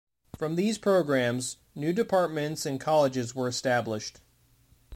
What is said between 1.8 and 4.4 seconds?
departments and colleges were established.